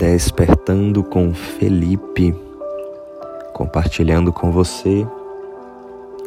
Despertando 0.00 1.04
com 1.04 1.34
Felipe, 1.34 2.34
compartilhando 3.52 4.32
com 4.32 4.50
você 4.50 5.06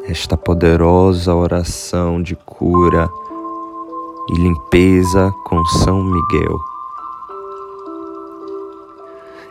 esta 0.07 0.37
poderosa 0.37 1.33
oração 1.33 2.21
de 2.21 2.35
cura 2.35 3.09
e 4.29 4.37
limpeza 4.37 5.33
com 5.47 5.65
São 5.65 6.03
Miguel. 6.03 6.55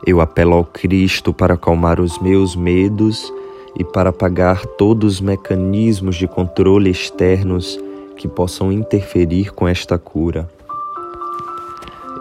Eu 0.07 0.21
apelo 0.21 0.55
ao 0.55 0.65
Cristo 0.67 1.35
para 1.35 1.55
acalmar 1.55 1.99
os 1.99 2.17
meus 2.21 2.55
medos 2.55 3.35
e 3.77 3.83
para 3.83 4.11
apagar 4.11 4.65
todos 4.65 5.15
os 5.15 5.21
mecanismos 5.21 6.15
de 6.15 6.29
controle 6.29 6.91
externos 6.91 7.77
que 8.17 8.29
possam 8.29 8.71
interferir 8.71 9.53
com 9.53 9.67
esta 9.67 9.99
cura. 9.99 10.49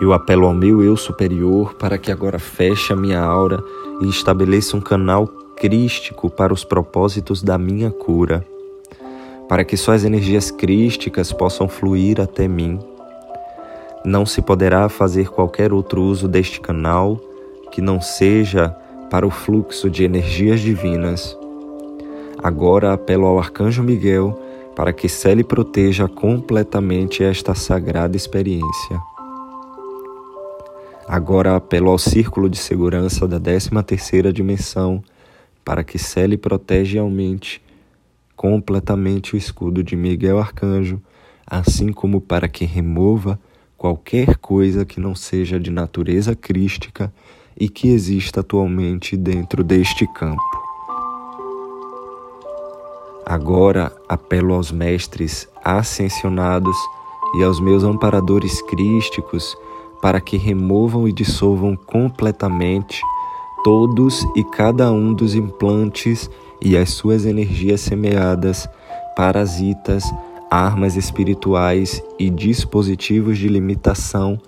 Eu 0.02 0.14
apelo 0.14 0.48
ao 0.48 0.54
meu 0.56 0.84
eu 0.84 0.98
superior 0.98 1.76
para 1.76 1.96
que 1.96 2.12
agora 2.12 2.40
feche 2.40 2.92
a 2.92 2.96
minha 2.96 3.22
aura 3.22 3.64
e 4.02 4.10
estabeleça 4.10 4.76
um 4.76 4.82
canal 4.82 5.28
crístico 5.56 6.28
para 6.28 6.52
os 6.52 6.64
propósitos 6.64 7.44
da 7.44 7.56
minha 7.56 7.92
cura, 7.92 8.44
para 9.48 9.64
que 9.64 9.78
só 9.78 9.92
as 9.92 10.04
energias 10.04 10.50
crísticas 10.50 11.32
possam 11.32 11.68
fluir 11.68 12.20
até 12.20 12.48
mim. 12.48 12.80
Não 14.04 14.26
se 14.26 14.42
poderá 14.42 14.90
fazer 14.90 15.30
qualquer 15.30 15.72
outro 15.72 16.02
uso 16.02 16.28
deste 16.28 16.60
canal 16.60 17.22
que 17.70 17.80
não 17.80 18.02
seja 18.02 18.76
para 19.08 19.28
o 19.28 19.30
fluxo 19.30 19.88
de 19.88 20.04
energias 20.04 20.62
divinas. 20.62 21.38
Agora 22.42 22.92
apelo 22.92 23.28
ao 23.28 23.38
Arcanjo 23.38 23.84
Miguel 23.84 24.36
para 24.76 24.92
que 24.92 25.08
cele 25.08 25.44
proteja 25.44 26.08
completamente 26.08 27.24
esta 27.24 27.54
sagrada 27.54 28.18
experiência. 28.18 29.11
Agora 31.12 31.58
apelo 31.58 31.90
ao 31.90 31.98
círculo 31.98 32.50
de 32.50 32.58
segurança 32.58 33.28
da 33.28 33.38
13ª 33.38 34.32
dimensão 34.32 35.04
para 35.62 35.84
que 35.84 36.00
cele 36.00 36.36
e 36.36 36.38
protege 36.38 36.96
e 36.96 37.00
aumente 37.02 37.62
completamente 38.34 39.36
o 39.36 39.38
escudo 39.38 39.84
de 39.84 39.98
Miguel 39.98 40.40
Arcanjo, 40.40 41.02
assim 41.46 41.92
como 41.92 42.22
para 42.22 42.48
que 42.48 42.64
remova 42.64 43.38
qualquer 43.78 44.38
coisa 44.38 44.86
que 44.86 45.02
não 45.02 45.14
seja 45.14 45.60
de 45.60 45.70
natureza 45.70 46.34
crística 46.34 47.14
e 47.60 47.68
que 47.68 47.90
exista 47.90 48.40
atualmente 48.40 49.18
dentro 49.18 49.66
deste 49.66 50.08
campo. 50.14 50.42
Agora 53.26 53.92
apelo 54.08 54.54
aos 54.54 54.72
mestres 54.72 55.46
ascensionados 55.62 56.78
e 57.38 57.44
aos 57.44 57.60
meus 57.60 57.84
amparadores 57.84 58.62
crísticos 58.62 59.58
para 60.02 60.20
que 60.20 60.38
removam 60.38 61.08
e 61.08 61.12
dissolvam 61.12 61.76
completamente 61.76 63.02
todos 63.64 64.26
e 64.36 64.44
cada 64.44 64.92
um 64.92 65.14
dos 65.14 65.36
implantes 65.36 66.30
e 66.62 66.76
as 66.76 66.90
suas 66.92 67.26
energias 67.26 67.82
semeadas, 67.82 68.68
parasitas, 69.16 70.04
armas 70.50 70.96
espirituais 70.96 72.04
e 72.20 72.30
dispositivos 72.30 73.38
de 73.38 73.48
limitação 73.48 74.40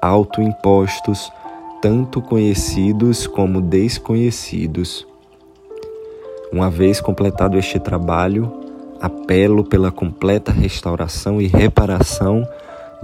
autoimpostos, 0.00 1.32
tanto 1.80 2.20
conhecidos 2.20 3.26
como 3.26 3.60
desconhecidos. 3.62 5.06
Uma 6.52 6.70
vez 6.70 7.00
completado 7.00 7.58
este 7.58 7.78
trabalho, 7.78 8.52
apelo 9.00 9.64
pela 9.64 9.90
completa 9.90 10.52
restauração 10.52 11.40
e 11.40 11.46
reparação 11.46 12.46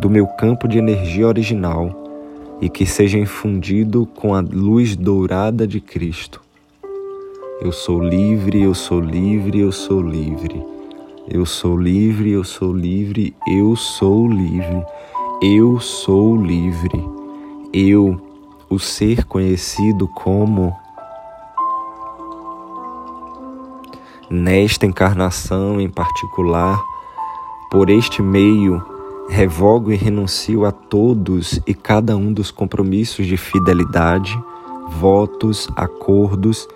do 0.00 0.08
meu 0.08 0.26
campo 0.26 0.66
de 0.66 0.78
energia 0.78 1.26
original 1.26 1.94
e 2.58 2.70
que 2.70 2.86
seja 2.86 3.18
infundido 3.18 4.06
com 4.06 4.34
a 4.34 4.40
luz 4.40 4.96
dourada 4.96 5.66
de 5.66 5.78
Cristo. 5.78 6.40
Eu 7.60 7.70
sou 7.70 8.02
livre, 8.02 8.62
eu 8.62 8.74
sou 8.74 8.98
livre, 8.98 9.60
eu 9.60 9.70
sou 9.70 10.00
livre. 10.00 10.64
Eu 11.28 11.44
sou 11.44 11.76
livre, 11.76 12.30
eu 12.30 12.42
sou 12.42 12.72
livre, 12.72 13.34
eu 13.46 13.76
sou 13.76 14.26
livre. 14.26 14.82
Eu 15.42 15.78
sou 15.78 16.34
livre. 16.34 17.04
Eu, 17.70 18.18
o 18.70 18.78
ser 18.78 19.26
conhecido 19.26 20.08
como 20.08 20.74
nesta 24.30 24.86
encarnação 24.86 25.78
em 25.78 25.90
particular, 25.90 26.80
por 27.70 27.90
este 27.90 28.22
meio 28.22 28.82
Revogo 29.30 29.92
e 29.92 29.96
renuncio 29.96 30.66
a 30.66 30.72
todos 30.72 31.60
e 31.64 31.72
cada 31.72 32.16
um 32.16 32.32
dos 32.32 32.50
compromissos 32.50 33.26
de 33.26 33.36
fidelidade, 33.36 34.36
votos, 34.98 35.68
acordos 35.76 36.68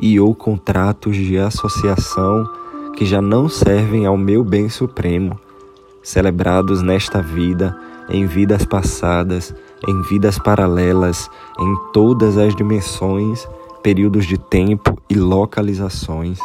e 0.00 0.20
ou 0.20 0.34
contratos 0.34 1.16
de 1.16 1.38
associação 1.38 2.46
que 2.94 3.06
já 3.06 3.20
não 3.20 3.48
servem 3.48 4.04
ao 4.04 4.18
meu 4.18 4.44
bem 4.44 4.68
supremo, 4.68 5.40
celebrados 6.02 6.82
nesta 6.82 7.22
vida, 7.22 7.74
em 8.10 8.26
vidas 8.26 8.66
passadas, 8.66 9.54
em 9.88 10.02
vidas 10.02 10.38
paralelas, 10.38 11.30
em 11.58 11.76
todas 11.94 12.36
as 12.36 12.54
dimensões, 12.54 13.48
períodos 13.82 14.26
de 14.26 14.36
tempo 14.36 14.98
e 15.08 15.14
localizações. 15.14 16.38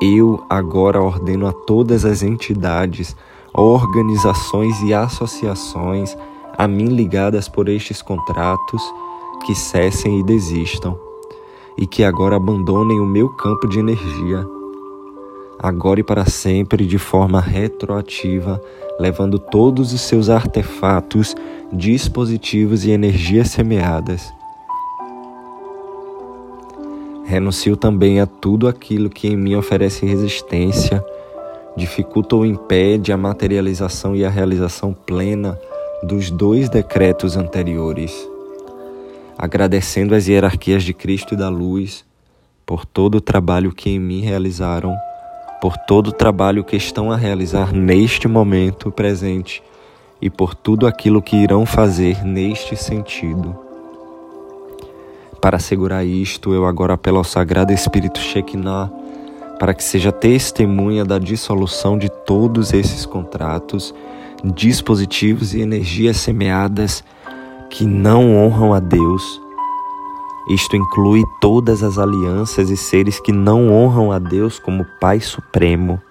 Eu 0.00 0.44
agora 0.48 1.00
ordeno 1.00 1.46
a 1.46 1.52
todas 1.52 2.04
as 2.04 2.22
entidades 2.22 3.16
organizações 3.54 4.80
e 4.82 4.94
associações 4.94 6.16
a 6.56 6.66
mim 6.66 6.86
ligadas 6.86 7.48
por 7.48 7.68
estes 7.68 8.00
contratos 8.00 8.82
que 9.44 9.54
cessem 9.54 10.20
e 10.20 10.22
desistam, 10.22 10.98
e 11.76 11.86
que 11.86 12.04
agora 12.04 12.36
abandonem 12.36 13.00
o 13.00 13.06
meu 13.06 13.28
campo 13.28 13.66
de 13.66 13.78
energia, 13.78 14.46
agora 15.58 16.00
e 16.00 16.02
para 16.02 16.24
sempre, 16.26 16.86
de 16.86 16.98
forma 16.98 17.40
retroativa, 17.40 18.60
levando 18.98 19.38
todos 19.38 19.92
os 19.92 20.00
seus 20.02 20.28
artefatos, 20.28 21.34
dispositivos 21.72 22.84
e 22.84 22.90
energias 22.90 23.50
semeadas. 23.50 24.32
Renuncio 27.24 27.76
também 27.76 28.20
a 28.20 28.26
tudo 28.26 28.68
aquilo 28.68 29.08
que 29.08 29.28
em 29.28 29.36
mim 29.36 29.54
oferece 29.54 30.04
resistência 30.04 31.02
dificulta 31.76 32.36
ou 32.36 32.44
impede 32.44 33.12
a 33.12 33.16
materialização 33.16 34.14
e 34.14 34.24
a 34.24 34.30
realização 34.30 34.92
plena 34.92 35.58
dos 36.02 36.30
dois 36.30 36.68
decretos 36.68 37.36
anteriores. 37.36 38.28
Agradecendo 39.38 40.14
as 40.14 40.28
hierarquias 40.28 40.82
de 40.82 40.92
Cristo 40.92 41.34
e 41.34 41.36
da 41.36 41.48
Luz 41.48 42.04
por 42.66 42.84
todo 42.84 43.16
o 43.16 43.20
trabalho 43.20 43.72
que 43.72 43.90
em 43.90 43.98
mim 43.98 44.20
realizaram, 44.20 44.96
por 45.60 45.76
todo 45.76 46.08
o 46.08 46.12
trabalho 46.12 46.64
que 46.64 46.76
estão 46.76 47.10
a 47.10 47.16
realizar 47.16 47.72
neste 47.72 48.28
momento 48.28 48.90
presente 48.90 49.62
e 50.20 50.30
por 50.30 50.54
tudo 50.54 50.86
aquilo 50.86 51.22
que 51.22 51.36
irão 51.36 51.66
fazer 51.66 52.24
neste 52.24 52.76
sentido. 52.76 53.56
Para 55.40 55.56
assegurar 55.56 56.06
isto, 56.06 56.54
eu 56.54 56.66
agora 56.66 56.94
apelo 56.94 57.18
ao 57.18 57.24
Sagrado 57.24 57.72
Espírito 57.72 58.20
Shekinah 58.20 59.01
para 59.62 59.74
que 59.74 59.84
seja 59.84 60.10
testemunha 60.10 61.04
da 61.04 61.20
dissolução 61.20 61.96
de 61.96 62.08
todos 62.08 62.72
esses 62.72 63.06
contratos, 63.06 63.94
dispositivos 64.42 65.54
e 65.54 65.60
energias 65.60 66.16
semeadas 66.16 67.04
que 67.70 67.84
não 67.84 68.34
honram 68.34 68.74
a 68.74 68.80
Deus. 68.80 69.40
Isto 70.50 70.74
inclui 70.74 71.22
todas 71.40 71.84
as 71.84 71.96
alianças 71.96 72.70
e 72.70 72.76
seres 72.76 73.20
que 73.20 73.30
não 73.30 73.70
honram 73.70 74.10
a 74.10 74.18
Deus 74.18 74.58
como 74.58 74.84
Pai 75.00 75.20
Supremo. 75.20 76.02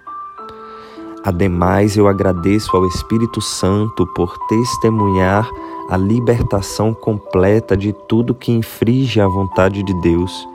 Ademais, 1.22 1.97
eu 1.97 2.07
agradeço 2.07 2.73
ao 2.78 2.88
Espírito 2.88 3.41
Santo 3.41 4.07
por 4.16 4.38
testemunhar 4.47 5.45
a 5.90 5.97
libertação 5.97 6.93
completa 6.93 7.75
de 7.75 7.91
tudo 8.08 8.34
que 8.34 8.49
infringe 8.49 9.20
a 9.20 9.28
vontade 9.28 9.84
de 9.84 9.93
Deus 9.99 10.49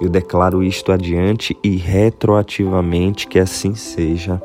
eu 0.00 0.08
declaro 0.08 0.62
isto 0.62 0.90
adiante 0.92 1.56
e 1.62 1.76
retroativamente 1.76 3.26
que 3.26 3.38
assim 3.38 3.74
seja. 3.74 4.42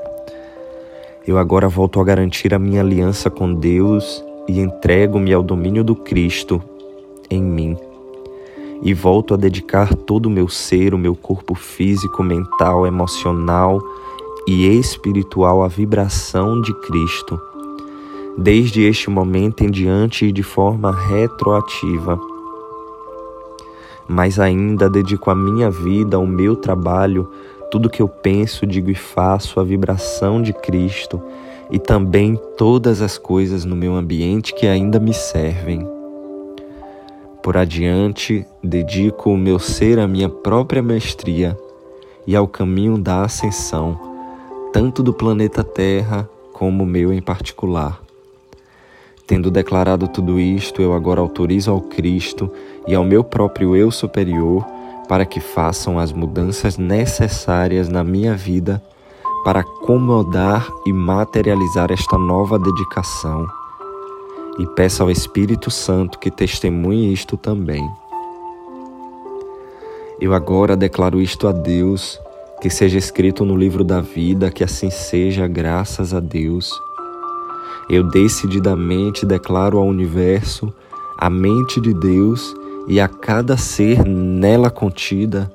Eu 1.28 1.38
agora 1.38 1.68
volto 1.68 2.00
a 2.00 2.04
garantir 2.04 2.54
a 2.54 2.60
minha 2.60 2.81
aliança 2.81 3.30
com 3.30 3.54
Deus 3.54 4.24
e 4.48 4.60
entrego-me 4.60 5.34
ao 5.34 5.44
domínio 5.44 5.84
do 5.84 5.96
Cristo 5.96 6.62
em 7.30 7.42
mim. 7.42 7.78
E 8.81 8.94
volto 8.94 9.34
a 9.34 9.38
dedicar 9.38 9.94
todo 9.94 10.28
o 10.28 10.30
meu 10.30 10.48
ser, 10.48 10.94
o 10.94 10.98
meu 10.98 11.16
corpo 11.16 11.54
físico, 11.54 12.24
mental, 12.24 12.88
emocional 12.88 13.81
e 14.48 14.68
espiritual 14.80 15.63
à 15.63 15.68
vibração 15.68 16.62
de 16.62 16.74
Cristo. 16.81 17.40
Desde 18.38 18.84
este 18.84 19.10
momento 19.10 19.63
em 19.63 19.69
diante 19.69 20.25
e 20.25 20.31
de 20.31 20.44
forma 20.44 20.92
retroativa 20.92 22.18
mas 24.10 24.40
ainda 24.40 24.90
dedico 24.90 25.30
a 25.30 25.36
minha 25.36 25.70
vida, 25.70 26.18
ao 26.18 26.26
meu 26.26 26.56
trabalho, 26.56 27.32
tudo 27.70 27.90
que 27.90 28.02
eu 28.02 28.08
penso, 28.08 28.66
digo 28.66 28.90
e 28.90 28.96
faço, 28.96 29.60
a 29.60 29.64
vibração 29.64 30.42
de 30.42 30.52
Cristo 30.52 31.22
e 31.70 31.78
também 31.78 32.36
todas 32.58 33.04
as 33.04 33.20
coisas 33.20 33.64
no 33.64 33.76
meu 33.76 33.94
ambiente 33.96 34.56
que 34.56 34.66
ainda 34.66 35.00
me 35.00 35.14
servem. 35.14 35.88
Por 37.44 37.56
adiante, 37.56 38.44
dedico 38.64 39.30
o 39.30 39.38
meu 39.38 39.60
ser 39.60 40.00
à 40.00 40.08
minha 40.08 40.28
própria 40.28 40.82
mestria 40.82 41.56
e 42.26 42.36
ao 42.36 42.48
caminho 42.48 42.98
da 42.98 43.22
ascensão, 43.22 44.00
tanto 44.74 45.04
do 45.04 45.14
planeta 45.14 45.64
Terra 45.64 46.28
como 46.52 46.84
o 46.84 46.88
meu 46.88 47.14
em 47.14 47.22
particular. 47.22 48.09
Tendo 49.30 49.52
declarado 49.52 50.08
tudo 50.08 50.40
isto, 50.40 50.81
eu 50.81 50.92
agora 50.92 51.22
autorizo 51.22 51.70
ao 51.70 51.81
Cristo 51.81 52.52
e 52.88 52.96
ao 52.96 53.04
meu 53.04 53.24
próprio 53.24 53.76
eu 53.76 53.92
superior 53.92 54.66
para 55.08 55.24
que 55.24 55.40
façam 55.40 56.00
as 56.00 56.12
mudanças 56.12 56.80
necessárias 56.80 57.88
na 57.88 58.04
minha 58.04 58.36
vida 58.36 58.81
para 59.44 59.60
acomodar 59.60 60.68
e 60.84 60.92
materializar 60.92 61.92
esta 61.92 62.18
nova 62.18 62.58
dedicação. 62.58 63.46
E 64.58 64.66
peço 64.66 65.04
ao 65.04 65.12
Espírito 65.12 65.70
Santo 65.70 66.18
que 66.18 66.31
testemunhe 66.31 67.14
isto 67.14 67.38
também. 67.38 67.88
Eu 70.20 70.34
agora 70.34 70.76
declaro 70.76 71.22
isto 71.22 71.48
a 71.48 71.52
Deus, 71.52 72.20
que 72.60 72.70
seja 72.72 72.98
escrito 72.98 73.46
no 73.46 73.56
livro 73.56 73.84
da 73.84 74.02
vida, 74.02 74.50
que 74.50 74.64
assim 74.64 74.90
seja, 74.90 75.48
graças 75.48 76.16
a 76.16 76.20
Deus. 76.20 76.89
Eu 77.90 78.04
decididamente 78.04 79.26
declaro 79.26 79.78
ao 79.78 79.86
universo 79.86 80.72
a 81.18 81.30
mente 81.30 81.82
de 81.82 81.94
Deus 81.94 82.54
e 82.88 83.00
a 83.00 83.08
cada 83.08 83.58
ser 83.58 84.06
nela 84.06 84.70
contida 84.70 85.52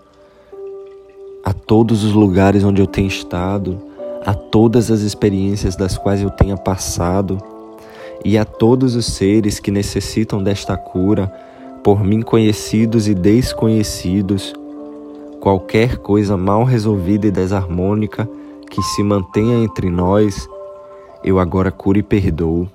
a 1.45 1.53
todos 1.53 2.03
os 2.03 2.13
lugares 2.13 2.65
onde 2.65 2.81
eu 2.81 2.87
tenho 2.87 3.07
estado, 3.07 3.79
a 4.25 4.33
todas 4.33 4.91
as 4.91 5.01
experiências 5.01 5.77
das 5.77 5.97
quais 5.97 6.23
eu 6.23 6.31
tenha 6.31 6.57
passado 6.57 7.39
e 8.25 8.39
a 8.39 8.45
todos 8.45 8.97
os 8.97 9.07
seres 9.07 9.61
que 9.61 9.71
necessitam 9.71 10.43
desta 10.43 10.77
cura, 10.77 11.33
por 11.85 12.03
mim 12.03 12.23
conhecidos 12.23 13.07
e 13.07 13.15
desconhecidos, 13.15 14.55
qualquer 15.41 15.99
coisa 15.99 16.37
mal 16.37 16.65
resolvida 16.65 17.27
e 17.27 17.31
desarmônica 17.31 18.27
que 18.71 18.83
se 18.83 19.03
mantenha 19.03 19.63
entre 19.63 19.91
nós, 19.91 20.49
eu 21.25 21.39
agora 21.39 21.73
curo 21.73 21.99
e 21.99 22.03
perdoo. 22.03 22.69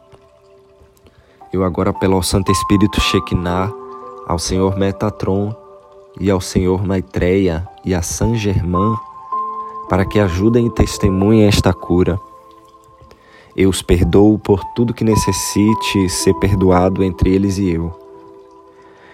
Eu 1.54 1.64
agora 1.64 1.92
apelo 1.92 2.16
ao 2.16 2.24
Santo 2.24 2.52
Espírito 2.52 3.00
Shekinah, 3.00 3.72
ao 4.28 4.40
Senhor 4.40 4.78
Metatron 4.78 5.56
e 6.20 6.32
ao 6.32 6.42
Senhor 6.42 6.86
Maitreya 6.86 7.68
e 7.86 7.94
a 7.94 8.02
Saint 8.02 8.36
Germain 8.36 8.96
para 9.88 10.06
que 10.06 10.20
ajudem 10.20 10.68
e 10.68 10.72
testemunhem 10.72 11.46
esta 11.46 11.74
cura. 11.74 12.20
Eu 13.56 13.70
os 13.70 13.82
perdoo 13.82 14.38
por 14.38 14.64
tudo 14.76 14.94
que 14.94 15.04
necessite 15.04 16.10
ser 16.10 16.34
perdoado 16.36 17.04
entre 17.04 17.34
eles 17.34 17.58
e 17.58 17.70
eu. 17.70 17.98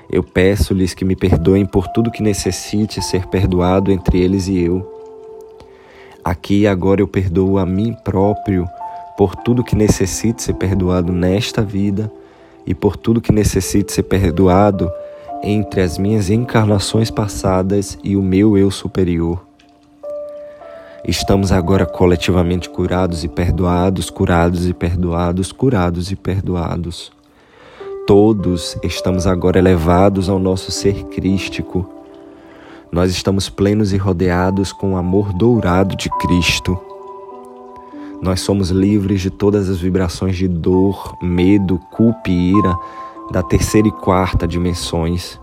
Eu 0.10 0.22
peço-lhes 0.22 0.94
que 0.94 1.04
me 1.04 1.16
perdoem 1.16 1.66
por 1.66 1.88
tudo 1.88 2.12
que 2.12 2.22
necessite 2.22 3.02
ser 3.02 3.26
perdoado 3.28 3.92
entre 3.92 4.20
eles 4.20 4.48
e 4.48 4.60
eu. 4.60 4.86
Aqui 6.24 6.62
e 6.62 6.68
agora 6.68 7.02
eu 7.02 7.08
perdoo 7.08 7.58
a 7.58 7.66
mim 7.66 7.94
próprio 8.04 8.68
por 9.18 9.36
tudo 9.36 9.64
que 9.64 9.76
necessite 9.76 10.44
ser 10.44 10.54
perdoado 10.54 11.12
nesta 11.12 11.62
vida 11.62 12.12
e 12.66 12.74
por 12.74 12.98
tudo 12.98 13.22
que 13.22 13.32
necessite 13.32 13.94
ser 13.94 14.04
perdoado 14.04 14.92
entre 15.44 15.82
as 15.82 15.98
minhas 15.98 16.30
encarnações 16.30 17.12
passadas 17.12 17.98
e 18.04 18.16
o 18.16 18.22
meu 18.22 18.58
eu 18.58 18.72
superior. 18.72 19.46
Estamos 21.08 21.52
agora 21.52 21.86
coletivamente 21.86 22.68
curados 22.68 23.24
e 23.24 23.28
perdoados, 23.28 24.10
curados 24.10 24.68
e 24.68 24.74
perdoados, 24.74 25.52
curados 25.52 26.12
e 26.12 26.16
perdoados. 26.16 27.12
Todos 28.08 28.76
estamos 28.84 29.28
agora 29.28 29.60
elevados 29.60 30.30
ao 30.30 30.40
nosso 30.40 30.72
ser 30.72 31.04
crístico. 31.06 31.88
Nós 32.92 33.12
estamos 33.12 33.50
plenos 33.50 33.94
e 33.94 33.98
rodeados 33.98 34.72
com 34.72 34.94
o 34.94 34.98
amor 34.98 35.32
dourado 35.34 35.96
de 35.96 36.10
Cristo. 36.10 36.95
Nós 38.25 38.42
somos 38.42 38.72
livres 38.72 39.22
de 39.22 39.30
todas 39.30 39.69
as 39.69 39.77
vibrações 39.77 40.36
de 40.36 40.48
dor, 40.48 41.16
medo, 41.22 41.77
culpa 41.92 42.27
e 42.27 42.57
ira 42.57 42.75
da 43.30 43.44
terceira 43.44 43.88
e 43.88 43.92
quarta 43.92 44.48
dimensões. 44.48 45.39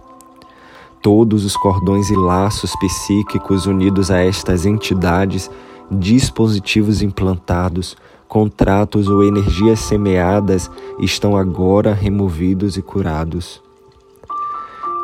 Todos 1.00 1.44
os 1.44 1.56
cordões 1.56 2.10
e 2.10 2.16
laços 2.16 2.74
psíquicos 2.80 3.66
unidos 3.66 4.10
a 4.10 4.18
estas 4.18 4.66
entidades, 4.66 5.48
dispositivos 5.92 7.02
implantados, 7.02 7.96
contratos 8.26 9.06
ou 9.06 9.22
energias 9.22 9.78
semeadas 9.78 10.68
estão 10.98 11.36
agora 11.36 11.94
removidos 11.94 12.76
e 12.76 12.82
curados. 12.82 13.62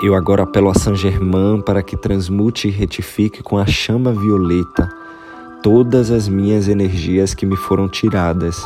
Eu 0.02 0.16
agora 0.16 0.42
apelo 0.42 0.68
a 0.68 0.74
Saint 0.74 0.96
Germain 0.98 1.62
para 1.64 1.80
que 1.80 1.96
transmute 1.96 2.66
e 2.66 2.72
retifique 2.72 3.40
com 3.40 3.56
a 3.56 3.66
chama 3.66 4.10
violeta 4.10 4.92
todas 5.62 6.10
as 6.10 6.28
minhas 6.28 6.68
energias 6.68 7.34
que 7.34 7.44
me 7.44 7.56
foram 7.56 7.88
tiradas 7.88 8.56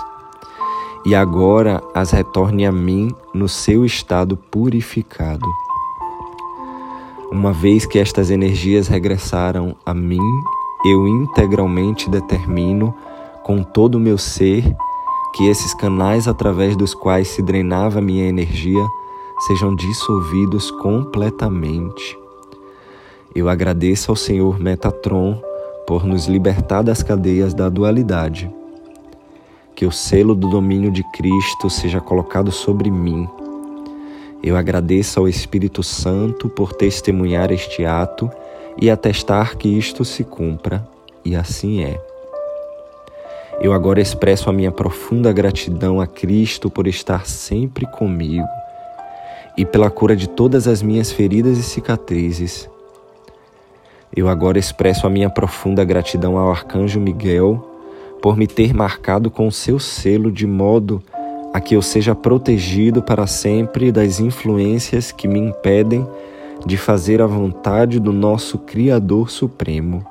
e 1.04 1.14
agora 1.14 1.82
as 1.94 2.10
retorne 2.10 2.66
a 2.66 2.72
mim 2.72 3.14
no 3.34 3.48
seu 3.48 3.84
estado 3.84 4.36
purificado. 4.36 5.46
Uma 7.30 7.52
vez 7.52 7.86
que 7.86 7.98
estas 7.98 8.30
energias 8.30 8.88
regressaram 8.88 9.74
a 9.84 9.94
mim, 9.94 10.20
eu 10.84 11.08
integralmente 11.08 12.10
determino 12.10 12.94
com 13.42 13.62
todo 13.62 13.96
o 13.96 14.00
meu 14.00 14.18
ser 14.18 14.62
que 15.34 15.48
esses 15.48 15.72
canais 15.74 16.28
através 16.28 16.76
dos 16.76 16.94
quais 16.94 17.28
se 17.28 17.42
drenava 17.42 18.00
minha 18.00 18.28
energia 18.28 18.86
sejam 19.46 19.74
dissolvidos 19.74 20.70
completamente. 20.70 22.18
Eu 23.34 23.48
agradeço 23.48 24.12
ao 24.12 24.16
Senhor 24.16 24.60
Metatron 24.60 25.40
por 25.86 26.04
nos 26.04 26.26
libertar 26.26 26.82
das 26.82 27.02
cadeias 27.02 27.54
da 27.54 27.68
dualidade. 27.68 28.50
Que 29.74 29.86
o 29.86 29.92
selo 29.92 30.34
do 30.34 30.48
domínio 30.48 30.90
de 30.90 31.02
Cristo 31.12 31.68
seja 31.68 32.00
colocado 32.00 32.50
sobre 32.52 32.90
mim 32.90 33.28
eu 34.42 34.56
agradeço 34.56 35.20
ao 35.20 35.28
Espírito 35.28 35.84
Santo 35.84 36.48
por 36.48 36.72
testemunhar 36.72 37.52
este 37.52 37.84
ato 37.84 38.28
e 38.80 38.90
atestar 38.90 39.56
que 39.56 39.68
isto 39.68 40.04
se 40.04 40.24
cumpra, 40.24 40.84
e 41.24 41.36
assim 41.36 41.84
é. 41.84 42.02
Eu 43.60 43.72
agora 43.72 44.00
expresso 44.00 44.50
a 44.50 44.52
minha 44.52 44.72
profunda 44.72 45.32
gratidão 45.32 46.00
a 46.00 46.08
Cristo 46.08 46.68
por 46.68 46.88
estar 46.88 47.24
sempre 47.24 47.86
comigo 47.86 48.48
e 49.56 49.64
pela 49.64 49.88
cura 49.88 50.16
de 50.16 50.28
todas 50.28 50.66
as 50.66 50.82
minhas 50.82 51.12
feridas 51.12 51.56
e 51.56 51.62
cicatrizes. 51.62 52.68
Eu 54.14 54.28
agora 54.28 54.58
expresso 54.58 55.06
a 55.06 55.10
minha 55.10 55.30
profunda 55.30 55.82
gratidão 55.84 56.36
ao 56.36 56.50
Arcanjo 56.50 57.00
Miguel 57.00 57.68
por 58.20 58.36
me 58.36 58.46
ter 58.46 58.74
marcado 58.74 59.30
com 59.30 59.50
seu 59.50 59.78
selo 59.78 60.30
de 60.30 60.46
modo 60.46 61.02
a 61.52 61.60
que 61.60 61.74
eu 61.74 61.82
seja 61.82 62.14
protegido 62.14 63.02
para 63.02 63.26
sempre 63.26 63.90
das 63.90 64.20
influências 64.20 65.10
que 65.10 65.26
me 65.26 65.38
impedem 65.38 66.06
de 66.66 66.76
fazer 66.76 67.22
a 67.22 67.26
vontade 67.26 67.98
do 67.98 68.12
nosso 68.12 68.58
Criador 68.58 69.30
Supremo. 69.30 70.06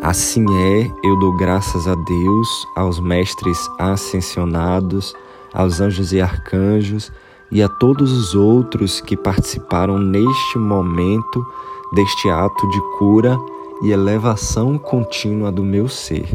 Assim 0.00 0.44
é, 0.44 0.90
eu 1.04 1.18
dou 1.18 1.36
graças 1.36 1.86
a 1.86 1.94
Deus, 1.94 2.66
aos 2.74 3.00
mestres 3.00 3.58
ascensionados, 3.78 5.14
aos 5.52 5.80
anjos 5.80 6.12
e 6.12 6.20
arcanjos 6.20 7.12
e 7.50 7.62
a 7.62 7.68
todos 7.68 8.12
os 8.12 8.34
outros 8.34 9.00
que 9.00 9.16
participaram 9.16 9.98
neste 9.98 10.58
momento 10.58 11.44
deste 11.92 12.28
ato 12.28 12.68
de 12.68 12.80
cura 12.98 13.38
e 13.82 13.90
elevação 13.90 14.78
contínua 14.78 15.50
do 15.50 15.62
meu 15.62 15.88
ser. 15.88 16.26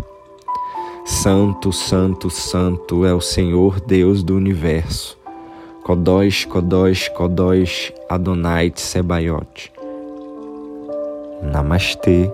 Santo, 1.05 1.71
Santo, 1.73 2.29
Santo 2.29 3.05
é 3.05 3.13
o 3.13 3.19
Senhor 3.19 3.81
Deus 3.81 4.23
do 4.23 4.35
universo. 4.35 5.17
Kodós, 5.83 6.45
Kodós, 6.45 7.09
Kodós, 7.09 7.91
Adonai 8.07 8.69
Tsebaiote. 8.69 9.71
Namastê, 11.41 12.31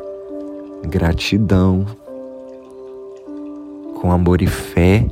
gratidão, 0.84 1.86
com 4.00 4.12
amor 4.12 4.42
e 4.42 4.48
fé, 4.48 5.04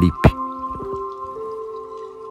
Lipe. 0.00 0.43